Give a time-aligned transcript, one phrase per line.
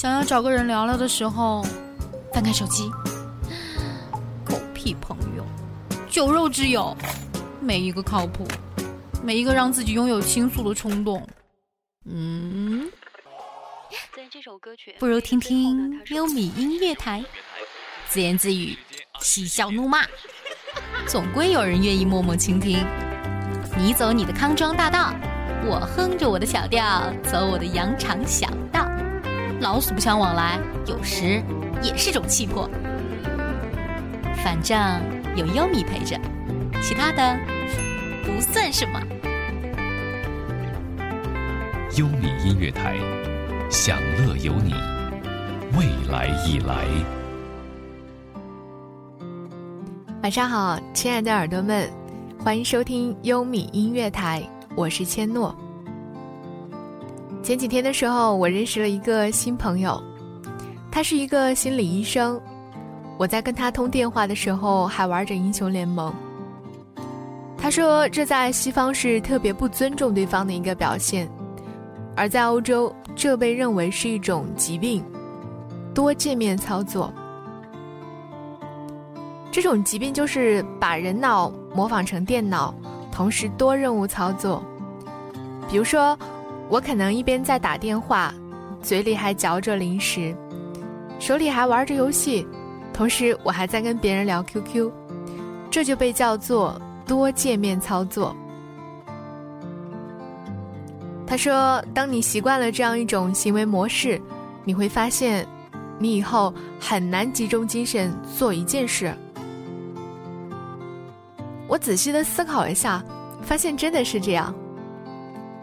[0.00, 1.62] 想要找个人聊聊的时候，
[2.32, 2.90] 翻开手机，
[4.42, 5.44] 狗屁朋友，
[6.08, 6.96] 酒肉之友，
[7.60, 8.48] 没一个靠谱，
[9.22, 11.22] 没一个让自己拥有倾诉的冲动。
[12.06, 12.90] 嗯，
[14.16, 17.22] 在这首歌曲，不如听听优米音乐台，
[18.08, 18.78] 自言自语，
[19.20, 20.06] 嬉笑怒骂，
[21.06, 22.82] 总归有人愿意默默倾听。
[23.76, 25.12] 你走你的康庄大道，
[25.66, 28.79] 我哼着我的小调，走我的羊肠小道。
[29.60, 31.42] 老死不相往来，有时
[31.82, 32.68] 也是种气魄。
[34.42, 34.78] 反正
[35.36, 36.18] 有优米陪着，
[36.80, 37.38] 其他的
[38.24, 38.98] 不算什么。
[41.98, 42.96] 优米音乐台，
[43.68, 44.72] 享乐有你，
[45.76, 46.86] 未来已来。
[50.22, 51.86] 晚上好，亲爱的耳朵们。
[52.42, 54.42] 欢迎收听优米音乐台，
[54.74, 55.54] 我是千诺。
[57.42, 60.00] 前几天的时候，我认识了一个新朋友，
[60.90, 62.40] 他是一个心理医生。
[63.18, 66.12] 我在跟他通电话的时候，还玩着英雄联盟。
[67.56, 71.28] 他说这在西方是特别不尊重对方的一个表现，
[72.14, 75.02] 而在欧洲，这被认为是一种疾病——
[75.92, 77.12] 多界面操作。
[79.50, 82.72] 这种疾病就是把人脑模仿成电脑，
[83.10, 84.62] 同时多任务操作。
[85.68, 86.16] 比如说，
[86.70, 88.32] 我可能一边在打电话，
[88.80, 90.34] 嘴里还嚼着零食，
[91.18, 92.46] 手里还玩着游戏，
[92.92, 94.88] 同时我还在跟别人聊 QQ，
[95.68, 98.34] 这就被叫做多界面操作。
[101.26, 104.20] 他说，当你习惯了这样一种行为模式，
[104.64, 105.44] 你会发现，
[105.98, 109.12] 你以后很难集中精神做一件事。
[111.66, 113.02] 我仔细的思考一下，
[113.42, 114.54] 发现真的是这样。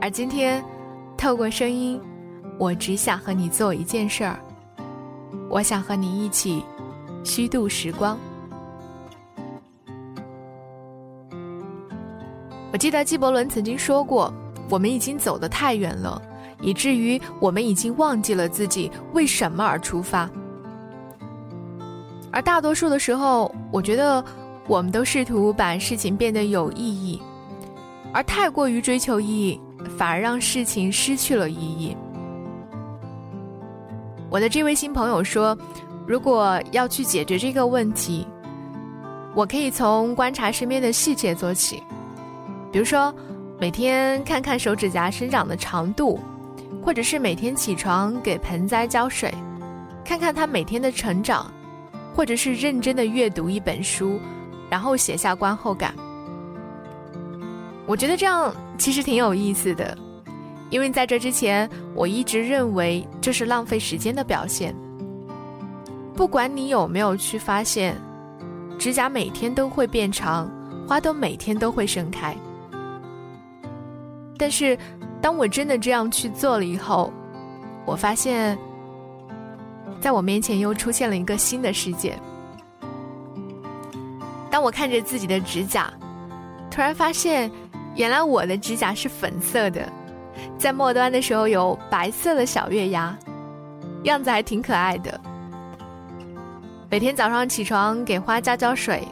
[0.00, 0.62] 而今天，
[1.18, 2.00] 透过声音，
[2.58, 4.38] 我只想和你做一件事儿。
[5.50, 6.64] 我想和你一起
[7.24, 8.16] 虚度时光。
[12.72, 14.32] 我记得纪伯伦曾经说过
[14.70, 16.22] ：“我们已经走得太远了，
[16.60, 20.30] 以至于我们已经忘记了自己为什么而出发。”
[22.30, 24.24] 而大多数的时候，我觉得。
[24.68, 27.18] 我们都试图把事情变得有意义，
[28.12, 29.58] 而太过于追求意义，
[29.98, 31.96] 反而让事情失去了意义。
[34.30, 35.58] 我的这位新朋友说
[36.06, 38.24] ：“如果要去解决这个问题，
[39.34, 41.82] 我可以从观察身边的细节做起，
[42.70, 43.12] 比如说
[43.58, 46.20] 每天看看手指甲生长的长度，
[46.80, 49.34] 或者是每天起床给盆栽浇水，
[50.04, 51.50] 看看它每天的成长，
[52.14, 54.20] 或者是认真的阅读一本书。”
[54.70, 55.94] 然后写下观后感，
[57.86, 59.98] 我觉得这样其实挺有意思的，
[60.70, 64.74] 因为在这之前，我一直认为这是浪费时间的表现。
[66.14, 67.96] 不管你有没有去发现，
[68.78, 70.50] 指甲每天都会变长，
[70.86, 72.36] 花都每天都会盛开。
[74.38, 74.78] 但是，
[75.20, 77.12] 当我真的这样去做了以后，
[77.84, 78.56] 我发现，
[80.00, 82.16] 在我面前又出现了一个新的世界。
[84.50, 85.92] 当我看着自己的指甲，
[86.70, 87.50] 突然发现，
[87.98, 89.82] 原来我的指甲是粉色的，
[90.56, 93.18] 在末端的时候有白色的小月牙，
[94.04, 95.20] 样子还挺可爱的。
[96.88, 99.02] 每天早上起床给花浇浇水，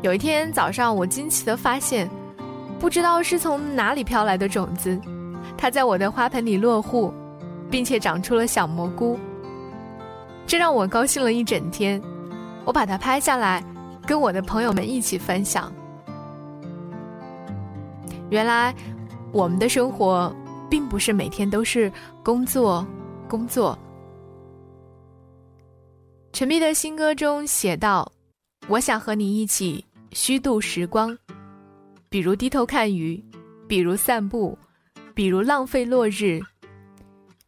[0.00, 2.08] 有一天早上我惊奇的发现，
[2.78, 4.96] 不知道是从哪里飘来的种子，
[5.58, 7.12] 它在我的花盆里落户，
[7.68, 9.18] 并且长出了小蘑菇，
[10.46, 12.00] 这让我高兴了一整天。
[12.64, 13.60] 我把它拍下来。
[14.04, 15.72] 跟我的朋友们一起分享。
[18.32, 18.74] 原来，
[19.30, 20.34] 我们的生活
[20.70, 21.92] 并不是每天都是
[22.24, 22.82] 工作，
[23.28, 23.78] 工作。
[26.32, 28.10] 陈碧的新歌中写道
[28.68, 31.14] ：“我想和你一起虚度时光，
[32.08, 33.22] 比如低头看鱼，
[33.68, 34.56] 比如散步，
[35.12, 36.40] 比如浪费落日。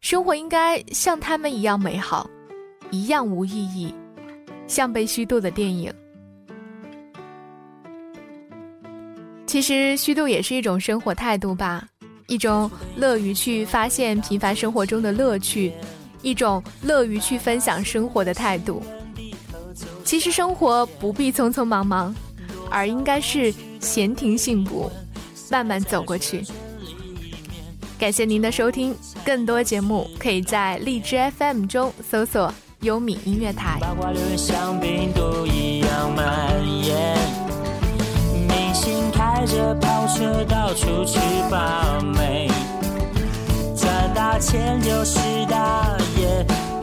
[0.03, 2.29] 生活应该像他们一样美好，
[2.91, 3.95] 一样无意义，
[4.67, 5.91] 像被虚度的电影。”
[9.55, 11.87] 其实虚度也是一种生活态度吧，
[12.27, 15.73] 一种乐于去发现平凡生活中的乐趣，
[16.23, 18.83] 一种乐于去分享生活的态度。
[20.03, 22.13] 其实生活不必匆匆忙忙，
[22.69, 24.91] 而应该是闲庭信步，
[25.53, 26.43] 慢慢走过去。
[27.97, 28.93] 感谢您的收听，
[29.25, 32.53] 更多节目可以在荔枝 FM 中搜索
[32.83, 33.79] “优米音乐台”。
[39.45, 41.19] 开着跑车到处去
[41.51, 42.49] 把妹，
[43.77, 45.19] 赚大钱就是
[45.51, 46.74] 大爷。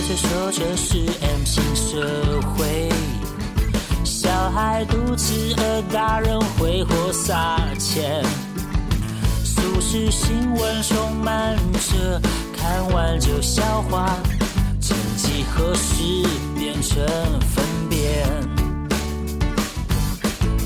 [0.00, 2.88] 却说这是 M 型社会，
[4.04, 8.24] 小孩肚子饿，大人挥霍撒钱。
[9.44, 12.20] 俗世新闻充满着
[12.56, 14.16] 看完就消化，
[14.80, 16.26] 曾几何时
[16.58, 17.06] 变成
[17.54, 18.26] 粪便。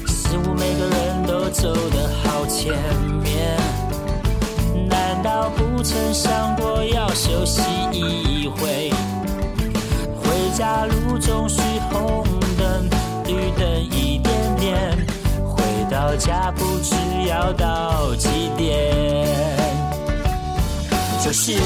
[0.07, 2.73] 似乎每个人都走得好前
[3.23, 3.57] 面，
[4.89, 7.61] 难道不曾想过要休息
[7.93, 8.49] 一？
[8.59, 8.91] 回
[16.17, 16.95] 家不知
[17.29, 19.27] 要到几点。
[21.25, 21.59] 就是会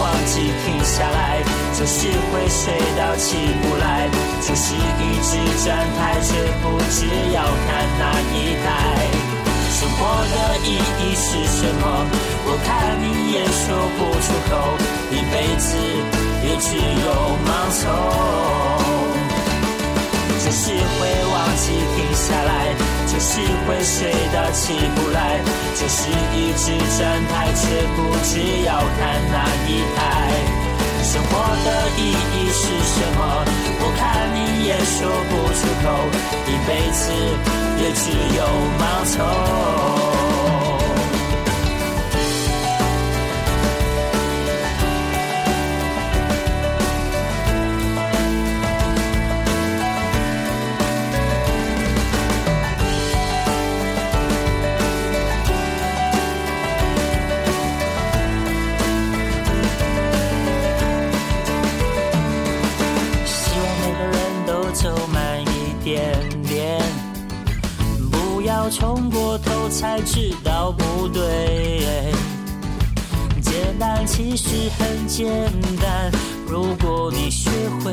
[0.00, 1.40] 忘记停下来，
[1.78, 4.08] 就是会睡到起不来，
[4.42, 7.68] 就是一直站台却不知要看
[7.98, 8.02] 哪
[8.34, 8.34] 一
[8.64, 8.66] 台。
[9.70, 9.98] 生活
[10.32, 10.34] 的
[10.66, 10.68] 意
[10.98, 11.82] 义是什么？
[12.46, 12.68] 我看
[13.00, 13.64] 你也说
[13.96, 14.52] 不出口，
[15.12, 15.66] 一辈子
[16.42, 17.06] 也只有
[17.46, 17.82] 盲从。
[20.44, 21.00] 就是会
[21.32, 21.64] 忘记
[21.94, 22.63] 停下来，
[23.26, 25.40] 是会睡到起不来，
[25.74, 27.62] 这是一直站台却
[27.96, 29.00] 不知要看
[29.32, 29.98] 哪一台。
[31.02, 31.32] 生活
[31.64, 33.20] 的意义是什么？
[33.80, 34.02] 我看
[34.34, 35.84] 你也说不出口，
[36.46, 37.02] 一辈子
[37.80, 38.04] 也只
[38.36, 38.40] 有
[38.78, 40.13] 盲从。
[68.64, 72.10] 要冲过头才知道不对。
[73.42, 75.52] 简单其实很简
[75.82, 76.10] 单，
[76.48, 77.50] 如果你学
[77.84, 77.92] 会，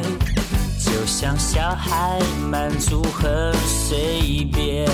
[0.79, 4.89] 就像小孩满足很随便。